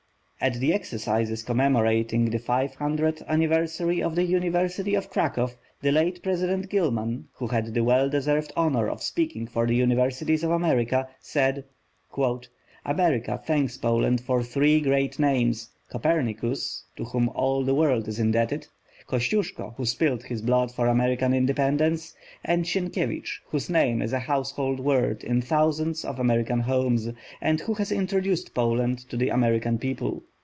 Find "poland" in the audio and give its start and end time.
13.77-14.19, 28.55-29.07